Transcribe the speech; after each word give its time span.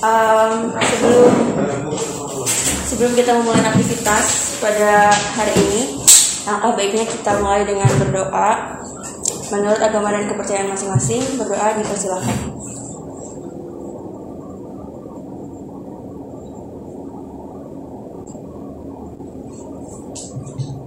Um, 0.00 0.52
sebelum 0.80 1.32
sebelum 2.88 3.12
kita 3.16 3.30
memulai 3.36 3.64
aktivitas 3.64 4.56
pada 4.60 5.12
hari 5.36 5.54
ini 5.56 5.82
langkah 6.48 6.72
baiknya 6.74 7.04
kita 7.04 7.32
mulai 7.38 7.62
dengan 7.68 7.88
berdoa 8.00 8.80
menurut 9.52 9.80
agama 9.80 10.08
dan 10.14 10.24
kepercayaan 10.26 10.72
masing-masing 10.72 11.22
berdoa 11.36 11.76
dipersilakan 11.76 12.36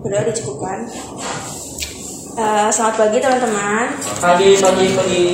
berdoa 0.03 0.23
dicukupkan 0.29 0.79
Uh, 2.33 2.65
selamat 2.73 2.97
pagi 2.97 3.21
teman-teman. 3.21 3.93
Pagi, 4.17 4.57
pagi, 4.57 4.89
pagi. 4.97 5.25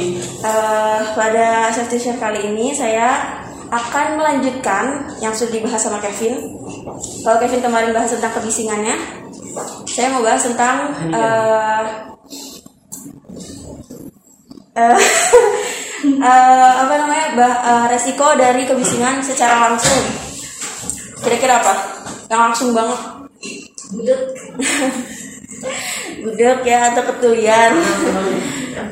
Uh, 0.43 0.99
pada 1.15 1.71
sesi 1.71 1.95
share 1.95 2.19
kali 2.19 2.51
ini 2.51 2.75
saya 2.75 3.38
akan 3.69 4.17
melanjutkan 4.17 5.13
yang 5.21 5.33
sudah 5.33 5.53
dibahas 5.53 5.81
sama 5.81 6.01
Kevin. 6.01 6.57
Kalau 7.21 7.37
Kevin 7.37 7.61
kemarin 7.61 7.93
bahas 7.93 8.09
tentang 8.09 8.33
kebisingannya, 8.33 8.97
saya 9.85 10.09
mau 10.09 10.25
bahas 10.25 10.41
tentang 10.41 10.89
uh, 11.13 11.85
uh, 14.73 14.99
uh, 16.17 16.73
apa 16.81 16.93
namanya 16.97 17.25
bah, 17.37 17.55
uh, 17.61 17.85
resiko 17.93 18.33
dari 18.33 18.65
kebisingan 18.65 19.21
secara 19.21 19.69
langsung. 19.69 20.01
Kira-kira 21.21 21.61
apa? 21.61 21.73
Yang 22.29 22.41
langsung 22.41 22.69
banget. 22.73 22.99
Gudeg 26.25 26.59
ya 26.71 26.93
atau 26.93 27.03
ketulian, 27.09 27.73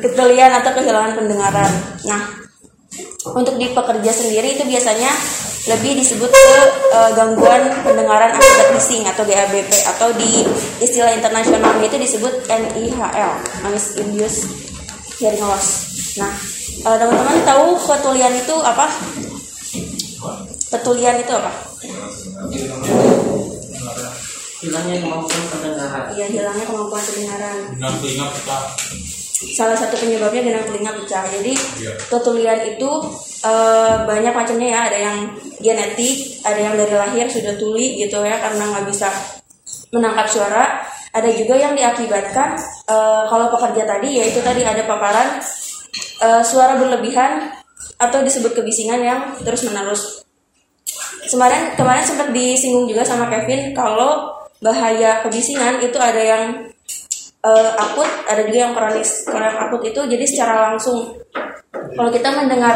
ketulian 0.05 0.51
atau 0.57 0.71
kehilangan 0.73 1.13
pendengaran. 1.17 1.71
Nah, 2.09 2.46
untuk 3.35 3.55
di 3.59 3.73
pekerja 3.73 4.11
sendiri 4.13 4.55
itu 4.55 4.63
biasanya 4.63 5.11
lebih 5.67 5.99
disebut 5.99 6.31
ke 6.31 6.55
uh, 6.95 7.11
gangguan 7.11 7.67
pendengaran 7.83 8.31
akibat 8.31 8.67
bising 8.71 9.03
atau 9.03 9.27
GABP 9.27 9.71
atau 9.83 10.15
di 10.15 10.47
istilah 10.79 11.11
internasionalnya 11.11 11.83
itu 11.83 11.99
disebut 11.99 12.47
NIHL 12.47 13.31
noise 13.67 13.99
induced 13.99 14.47
hearing 15.19 15.43
loss. 15.43 15.91
Nah, 16.15 16.31
uh, 16.87 16.95
teman-teman 16.95 17.43
tahu 17.43 17.75
ketulian 17.83 18.31
itu 18.31 18.55
apa? 18.63 18.87
Ketulian 20.71 21.19
itu 21.19 21.31
apa? 21.35 21.51
Hilangnya 24.57 24.95
kemampuan 25.03 25.43
pendengaran. 25.53 26.03
Iya, 26.17 26.25
hilangnya 26.33 26.65
kemampuan 26.65 27.03
pendengaran. 27.03 27.55
Dengan 27.75 27.93
telinga 28.01 28.27
pecah. 28.33 28.63
Salah 29.37 29.77
satu 29.77 29.93
penyebabnya 30.01 30.41
dengan 30.41 30.63
telinga 30.65 30.91
pecah. 30.97 31.23
Jadi 31.29 31.53
Iya. 31.83 31.93
ketulian 32.09 32.59
itu 32.65 32.89
eh, 33.45 33.95
banyak 34.01 34.33
macamnya 34.33 34.67
ya. 34.73 34.79
Ada 34.89 34.97
yang 34.97 35.17
genetik, 35.61 36.41
ada 36.41 36.57
yang 36.57 36.73
dari 36.73 36.95
lahir 36.97 37.25
sudah 37.29 37.53
tuli 37.57 38.01
gitu 38.01 38.17
ya 38.25 38.41
karena 38.41 38.63
nggak 38.73 38.85
bisa 38.89 39.07
menangkap 39.93 40.25
suara. 40.25 40.81
Ada 41.13 41.29
juga 41.33 41.53
yang 41.57 41.77
diakibatkan 41.77 42.57
eh, 42.89 43.23
kalau 43.29 43.53
pekerja 43.53 43.85
tadi 43.85 44.17
yaitu 44.21 44.41
tadi 44.41 44.65
ada 44.65 44.81
paparan 44.89 45.37
eh, 46.21 46.43
suara 46.43 46.77
berlebihan 46.81 47.53
atau 47.97 48.21
disebut 48.21 48.57
kebisingan 48.57 49.01
yang 49.01 49.19
terus 49.41 49.65
menerus. 49.65 50.25
Kemarin 51.27 51.75
kemarin 51.75 52.05
sempat 52.05 52.31
disinggung 52.31 52.87
juga 52.87 53.03
sama 53.03 53.27
Kevin 53.27 53.75
kalau 53.75 54.33
bahaya 54.63 55.21
kebisingan 55.21 55.77
itu 55.83 55.97
ada 55.99 56.21
yang 56.21 56.43
eh, 57.53 57.69
akut, 57.79 58.09
ada 58.27 58.41
juga 58.43 58.57
yang 58.67 58.73
kronis. 58.75 59.23
Kalau 59.23 59.45
yang 59.47 59.59
akut 59.67 59.81
itu 59.87 59.99
jadi 60.03 60.25
secara 60.27 60.53
langsung. 60.71 61.15
Kalau 61.71 62.09
kita 62.11 62.29
mendengar 62.35 62.75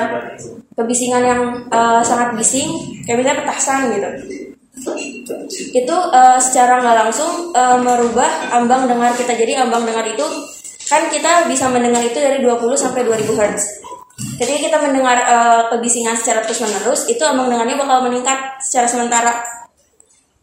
kebisingan 0.75 1.23
yang 1.23 1.41
eh, 1.67 2.01
sangat 2.05 2.35
bising, 2.35 3.01
kayak 3.03 3.17
misalnya 3.19 3.39
petasan 3.43 3.79
gitu, 3.91 4.09
itu 5.75 5.95
eh, 6.13 6.39
secara 6.39 6.79
nggak 6.81 6.97
langsung 7.05 7.51
eh, 7.53 7.77
merubah 7.79 8.55
ambang 8.55 8.87
dengar 8.87 9.11
kita. 9.13 9.35
Jadi 9.35 9.59
ambang 9.59 9.83
dengar 9.83 10.07
itu 10.07 10.25
kan 10.87 11.07
kita 11.07 11.47
bisa 11.47 11.71
mendengar 11.71 12.03
itu 12.03 12.19
dari 12.19 12.43
20 12.43 12.67
sampai 12.75 13.07
2000 13.07 13.31
Hz. 13.31 13.63
Ketika 14.37 14.59
kita 14.69 14.77
mendengar 14.81 15.17
eh, 15.21 15.61
kebisingan 15.75 16.17
secara 16.17 16.41
terus 16.45 16.61
menerus, 16.63 17.07
itu 17.07 17.21
ambang 17.23 17.51
dengarnya 17.51 17.77
bakal 17.77 18.07
meningkat 18.07 18.59
secara 18.63 18.87
sementara 18.89 19.31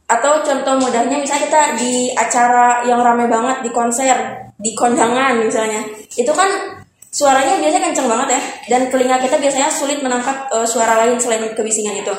atau 0.09 0.41
contoh 0.41 0.75
mudahnya 0.81 1.21
misalnya 1.21 1.45
kita 1.45 1.61
di 1.77 2.09
acara 2.17 2.81
yang 2.89 3.05
ramai 3.05 3.29
banget 3.29 3.61
di 3.61 3.71
konser 3.71 4.17
di 4.57 4.73
kondangan 4.73 5.37
misalnya. 5.45 5.85
Itu 6.17 6.33
kan 6.33 6.49
suaranya 7.13 7.61
biasanya 7.61 7.93
kenceng 7.93 8.09
banget 8.09 8.29
ya. 8.41 8.41
Dan 8.73 8.81
telinga 8.89 9.21
kita 9.21 9.37
biasanya 9.37 9.69
sulit 9.69 10.01
menangkap 10.01 10.49
eh, 10.49 10.65
suara 10.65 11.05
lain 11.05 11.21
selain 11.21 11.45
kebisingan 11.53 12.01
itu. 12.01 12.15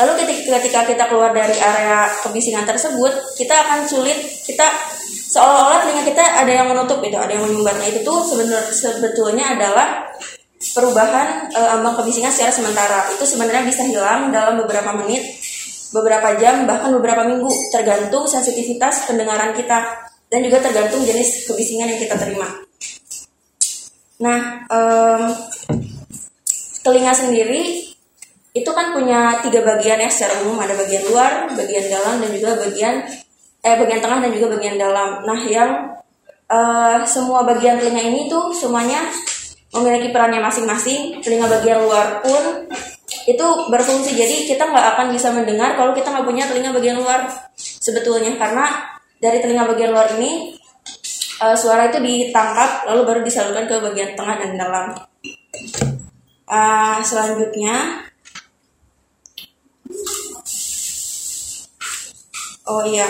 Lalu 0.00 0.12
ketika, 0.24 0.56
ketika 0.58 0.80
kita 0.88 1.04
keluar 1.12 1.36
dari 1.36 1.52
area 1.60 2.08
kebisingan 2.24 2.64
tersebut 2.64 3.12
kita 3.36 3.52
akan 3.52 3.84
sulit 3.84 4.16
kita 4.48 4.64
seolah-olah 5.28 5.84
telinga 5.84 6.08
kita 6.08 6.24
ada 6.24 6.48
yang 6.48 6.72
menutup 6.72 7.04
itu 7.04 7.20
ada 7.20 7.36
yang 7.36 7.44
menyumbat 7.44 7.76
nah 7.76 7.84
itu 7.84 8.00
tuh 8.00 8.24
sebenar, 8.24 8.64
sebetulnya 8.72 9.52
adalah 9.52 10.08
perubahan 10.72 11.52
eh, 11.52 11.74
ambang 11.76 12.00
kebisingan 12.00 12.32
secara 12.32 12.48
sementara. 12.48 13.12
Itu 13.12 13.28
sebenarnya 13.28 13.68
bisa 13.68 13.84
hilang 13.84 14.32
dalam 14.32 14.56
beberapa 14.64 14.96
menit 14.96 15.20
beberapa 15.92 16.34
jam 16.40 16.64
bahkan 16.64 16.90
beberapa 16.96 17.28
minggu 17.28 17.48
tergantung 17.70 18.24
sensitivitas 18.24 19.06
pendengaran 19.06 19.52
kita 19.52 20.08
dan 20.32 20.40
juga 20.40 20.64
tergantung 20.64 21.04
jenis 21.04 21.44
kebisingan 21.44 21.92
yang 21.92 22.00
kita 22.00 22.16
terima. 22.16 22.48
Nah, 24.24 24.64
em, 24.72 25.22
telinga 26.80 27.12
sendiri 27.12 27.92
itu 28.52 28.70
kan 28.72 28.96
punya 28.96 29.40
tiga 29.44 29.60
bagian 29.64 30.00
ya 30.00 30.08
secara 30.08 30.40
umum 30.44 30.60
ada 30.60 30.72
bagian 30.72 31.04
luar, 31.08 31.52
bagian 31.52 31.88
dalam 31.88 32.20
dan 32.20 32.30
juga 32.32 32.56
bagian 32.64 32.94
eh 33.62 33.76
bagian 33.78 34.00
tengah 34.02 34.18
dan 34.24 34.30
juga 34.32 34.46
bagian 34.56 34.76
dalam. 34.80 35.10
Nah, 35.28 35.40
yang 35.44 35.70
eh, 36.48 36.98
semua 37.04 37.44
bagian 37.44 37.76
telinga 37.76 38.02
ini 38.02 38.32
tuh 38.32 38.52
semuanya 38.56 39.04
memiliki 39.72 40.12
perannya 40.12 40.40
masing-masing. 40.40 41.20
Telinga 41.20 41.48
bagian 41.48 41.84
luar 41.84 42.20
pun 42.24 42.68
itu 43.26 43.46
berfungsi 43.68 44.16
jadi 44.16 44.36
kita 44.48 44.72
nggak 44.72 44.86
akan 44.96 45.06
bisa 45.14 45.30
mendengar 45.30 45.76
kalau 45.78 45.92
kita 45.94 46.10
nggak 46.10 46.26
punya 46.26 46.44
telinga 46.48 46.74
bagian 46.74 46.98
luar 46.98 47.28
sebetulnya 47.56 48.34
karena 48.40 48.66
dari 49.22 49.38
telinga 49.38 49.68
bagian 49.70 49.94
luar 49.94 50.10
ini 50.18 50.58
eh, 51.42 51.56
suara 51.58 51.90
itu 51.90 51.98
ditangkap 52.02 52.86
lalu 52.90 53.00
baru 53.06 53.20
disalurkan 53.22 53.70
ke 53.70 53.76
bagian 53.78 54.18
tengah 54.18 54.36
dan 54.42 54.52
dalam. 54.58 54.86
Eh, 56.52 56.98
selanjutnya 57.06 58.06
Oh 62.62 62.86
iya. 62.86 63.08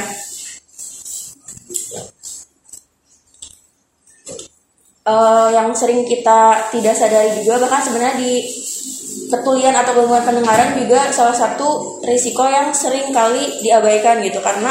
Eh, 5.02 5.48
yang 5.50 5.74
sering 5.74 6.06
kita 6.06 6.70
tidak 6.70 6.94
sadari 6.94 7.42
juga 7.42 7.58
bahkan 7.58 7.82
sebenarnya 7.82 8.16
di 8.22 8.32
ketulian 9.32 9.72
atau 9.72 9.96
gangguan 9.96 10.20
pendengaran 10.28 10.76
juga 10.76 11.08
salah 11.08 11.32
satu 11.32 11.98
risiko 12.04 12.44
yang 12.44 12.76
sering 12.76 13.08
kali 13.08 13.64
diabaikan 13.64 14.20
gitu. 14.20 14.44
Karena 14.44 14.68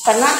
karena 0.00 0.30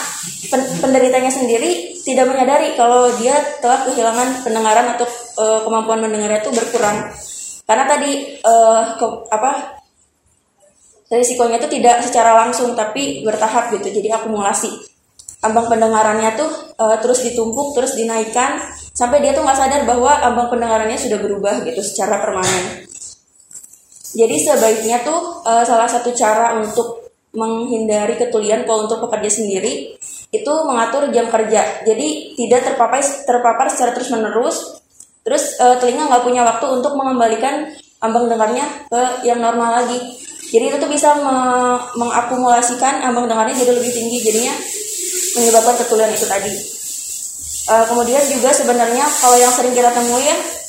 pen, 0.49 0.63
penderitanya 0.81 1.29
sendiri 1.29 2.01
tidak 2.01 2.33
menyadari 2.33 2.73
kalau 2.81 3.13
dia 3.21 3.37
telah 3.61 3.85
kehilangan 3.85 4.41
pendengaran 4.41 4.97
atau 4.97 5.05
e, 5.37 5.45
kemampuan 5.69 6.01
mendengarnya 6.01 6.41
itu 6.41 6.51
berkurang. 6.57 7.13
Karena 7.69 7.85
tadi 7.85 8.41
e, 8.41 8.55
ke, 8.97 9.07
apa 9.29 9.77
risikonya 11.13 11.61
itu 11.61 11.69
tidak 11.69 12.01
secara 12.01 12.33
langsung 12.41 12.73
tapi 12.73 13.21
bertahap 13.21 13.77
gitu 13.77 14.01
jadi 14.01 14.17
akumulasi. 14.17 14.73
Ambang 15.45 15.69
pendengarannya 15.69 16.41
tuh 16.41 16.51
e, 16.81 16.85
terus 17.05 17.21
ditumpuk 17.21 17.77
terus 17.77 17.93
dinaikkan 18.01 18.65
sampai 18.97 19.21
dia 19.21 19.37
tuh 19.37 19.45
nggak 19.45 19.61
sadar 19.61 19.85
bahwa 19.85 20.25
ambang 20.25 20.49
pendengarannya 20.49 20.97
sudah 20.97 21.21
berubah 21.21 21.69
gitu 21.69 21.85
secara 21.85 22.17
permanen 22.25 22.90
jadi 24.11 24.37
sebaiknya 24.43 25.07
tuh 25.07 25.47
uh, 25.47 25.63
salah 25.63 25.87
satu 25.87 26.11
cara 26.11 26.59
untuk 26.59 27.11
menghindari 27.31 28.19
ketulian 28.19 28.67
kalau 28.67 28.91
untuk 28.91 29.07
pekerja 29.07 29.39
sendiri 29.39 29.95
itu 30.31 30.53
mengatur 30.67 31.11
jam 31.15 31.31
kerja. 31.31 31.87
Jadi 31.87 32.35
tidak 32.35 32.75
terpapar 32.75 33.03
terpapar 33.03 33.67
secara 33.71 33.95
terus 33.95 34.11
menerus. 34.11 34.57
Terus 35.23 35.59
uh, 35.63 35.79
telinga 35.79 36.11
nggak 36.11 36.25
punya 36.27 36.43
waktu 36.43 36.67
untuk 36.71 36.99
mengembalikan 36.99 37.71
ambang 38.03 38.27
dengarnya 38.27 38.67
ke 38.91 39.27
yang 39.27 39.39
normal 39.39 39.85
lagi. 39.85 39.99
Jadi 40.51 40.75
itu 40.75 40.77
tuh 40.83 40.91
bisa 40.91 41.15
me 41.15 41.35
mengakumulasikan 41.95 43.07
ambang 43.07 43.31
dengarnya 43.31 43.55
jadi 43.55 43.79
lebih 43.79 43.95
tinggi. 43.95 44.19
Jadinya 44.27 44.55
menyebabkan 45.39 45.75
ketulian 45.87 46.11
itu 46.11 46.27
tadi. 46.27 46.55
Uh, 47.71 47.87
kemudian 47.87 48.23
juga 48.27 48.51
sebenarnya 48.51 49.07
kalau 49.23 49.39
yang 49.39 49.55
sering 49.55 49.71
kita 49.71 49.95
temuin 49.95 50.60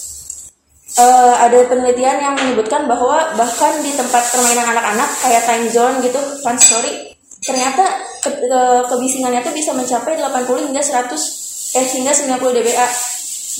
uh, 0.97 1.35
ada 1.39 1.67
penelitian 1.69 2.17
yang 2.19 2.33
menyebutkan 2.35 2.89
bahwa 2.89 3.35
bahkan 3.37 3.79
di 3.85 3.91
tempat 3.95 4.23
permainan 4.33 4.67
anak-anak 4.75 5.09
kayak 5.23 5.43
time 5.47 5.67
zone 5.71 5.95
gitu 6.03 6.19
fun 6.41 6.57
story 6.57 7.15
ternyata 7.41 7.83
ke, 8.21 8.29
ke, 8.29 8.61
kebisingannya 8.85 9.41
tuh 9.41 9.53
bisa 9.53 9.73
mencapai 9.73 10.17
80 10.19 10.67
hingga 10.69 10.81
100 10.81 11.77
eh 11.77 11.87
hingga 11.97 12.13
90 12.13 12.37
dBA. 12.37 12.87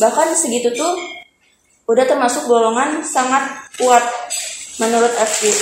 Bahkan 0.05 0.27
segitu 0.37 0.69
tuh 0.77 0.93
udah 1.89 2.05
termasuk 2.05 2.45
golongan 2.45 3.01
sangat 3.01 3.41
kuat 3.81 4.05
menurut 4.77 5.11
FQ 5.11 5.41
uh, 5.49 5.55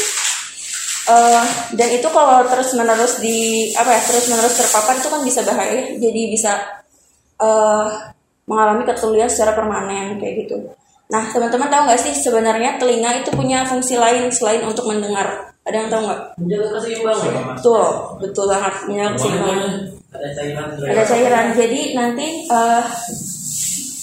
eh, 1.10 1.44
dan 1.74 1.90
itu 1.90 2.08
kalau 2.12 2.46
terus 2.46 2.76
menerus 2.78 3.18
di 3.18 3.70
apa 3.74 3.90
ya 3.98 4.02
terus 4.04 4.30
menerus 4.30 4.56
terpapar 4.60 5.00
itu 5.00 5.10
kan 5.10 5.22
bisa 5.26 5.42
bahaya 5.42 5.98
jadi 5.98 6.22
bisa 6.30 6.52
uh, 7.42 8.14
mengalami 8.46 8.86
ketulian 8.86 9.30
secara 9.32 9.58
permanen 9.58 10.22
kayak 10.22 10.46
gitu 10.46 10.70
Nah, 11.10 11.26
teman-teman 11.34 11.74
tahu 11.74 11.82
nggak 11.90 12.02
sih 12.06 12.14
sebenarnya 12.14 12.78
telinga 12.78 13.18
itu 13.18 13.34
punya 13.34 13.66
fungsi 13.66 13.98
lain 13.98 14.30
selain 14.30 14.62
untuk 14.62 14.86
mendengar? 14.86 15.58
Ada 15.66 15.76
yang 15.82 15.90
tahu 15.90 16.02
nggak? 16.06 16.22
Menjaga 16.38 16.68
keseimbangan. 16.78 17.34
Betul, 17.58 17.84
betul 18.22 18.46
banget 18.46 18.74
menjaga 18.86 19.10
keseimbangan. 19.18 19.72
Ada 20.14 20.30
cairan. 20.38 20.68
Ada 20.78 21.04
cairan. 21.10 21.46
Jadi 21.58 21.82
nanti 21.98 22.28
uh, 22.54 22.86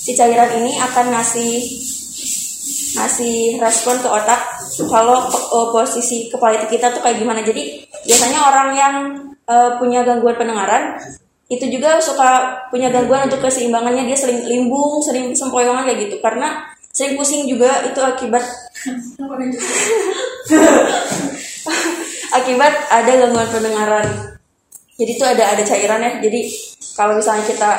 si 0.02 0.18
cairan 0.18 0.50
ini 0.58 0.74
akan 0.82 1.06
ngasih 1.14 1.52
ngasih 2.96 3.60
respon 3.62 4.02
ke 4.02 4.08
otak 4.10 4.40
kalau 4.90 5.30
uh, 5.30 5.68
posisi 5.70 6.26
kepala 6.26 6.58
kita 6.66 6.90
tuh 6.90 7.06
kayak 7.06 7.22
gimana. 7.22 7.38
Jadi 7.46 7.86
biasanya 8.02 8.40
orang 8.50 8.68
yang 8.74 8.94
uh, 9.46 9.78
punya 9.78 10.02
gangguan 10.02 10.34
pendengaran 10.34 10.98
itu 11.46 11.70
juga 11.70 12.02
suka 12.02 12.58
punya 12.74 12.90
gangguan 12.90 13.30
untuk 13.30 13.46
keseimbangannya 13.46 14.10
dia 14.10 14.18
sering 14.18 14.42
limbung, 14.50 14.98
sering 14.98 15.30
sempoyongan 15.30 15.86
kayak 15.86 16.10
gitu 16.10 16.18
karena 16.18 16.66
saya 16.96 17.12
pusing 17.12 17.44
juga 17.44 17.84
itu 17.84 18.00
akibat 18.00 18.40
akibat 22.40 22.72
ada 22.88 23.12
gangguan 23.20 23.48
pendengaran. 23.52 24.08
Jadi 24.96 25.12
itu 25.12 25.24
ada 25.28 25.44
ada 25.52 25.60
cairan 25.60 26.00
ya. 26.00 26.12
Jadi 26.24 26.40
kalau 26.96 27.20
misalnya 27.20 27.44
kita 27.44 27.70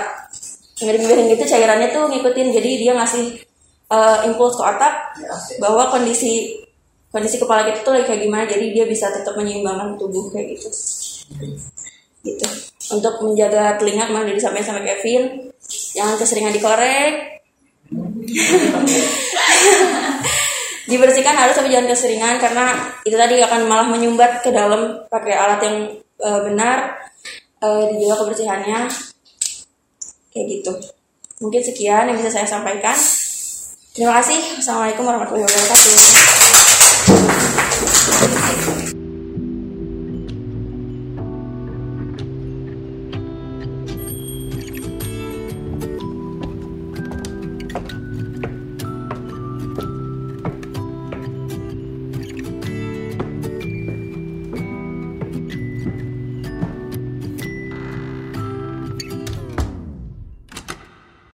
ngirim-ngirim 0.86 1.34
gitu 1.34 1.44
cairannya 1.50 1.90
tuh 1.90 2.06
ngikutin. 2.14 2.48
Jadi 2.54 2.70
dia 2.78 2.94
ngasih 2.94 3.42
uh, 3.90 4.22
impuls 4.30 4.54
ke 4.54 4.62
otak 4.62 4.94
bahwa 5.58 5.90
kondisi 5.90 6.62
kondisi 7.10 7.42
kepala 7.42 7.66
kita 7.66 7.82
tuh 7.82 7.98
lagi 7.98 8.06
kayak 8.06 8.22
gimana. 8.22 8.46
Jadi 8.46 8.70
dia 8.70 8.86
bisa 8.86 9.10
tetap 9.10 9.34
menyeimbangkan 9.34 9.98
tubuh 9.98 10.30
kayak 10.30 10.62
gitu. 10.62 10.70
Gitu. 12.22 12.48
Untuk 12.94 13.18
menjaga 13.26 13.82
telinga 13.82 14.14
kemarin 14.14 14.38
disampaikan 14.38 14.78
sama 14.78 14.86
Kevin, 14.86 15.50
jangan 15.98 16.22
keseringan 16.22 16.54
dikorek, 16.54 17.37
dibersihkan 20.88 21.36
harus 21.36 21.60
tapi 21.60 21.68
jangan 21.68 21.92
keseringan 21.92 22.40
karena 22.40 22.80
itu 23.04 23.20
tadi 23.20 23.44
akan 23.44 23.68
malah 23.68 23.92
menyumbat 23.92 24.40
ke 24.40 24.56
dalam 24.56 25.04
pakai 25.12 25.36
alat 25.36 25.60
yang 25.60 26.00
uh, 26.24 26.40
benar 26.48 26.96
uh, 27.62 27.86
dijaga 27.92 28.24
kebersihannya. 28.24 28.88
Kayak 30.32 30.48
gitu. 30.48 30.72
Mungkin 31.44 31.60
sekian 31.62 32.10
yang 32.10 32.18
bisa 32.18 32.34
saya 32.34 32.48
sampaikan. 32.48 32.96
Terima 33.94 34.14
kasih. 34.22 34.40
Assalamualaikum 34.62 35.06
warahmatullahi 35.06 35.50
wabarakatuh 35.50 35.98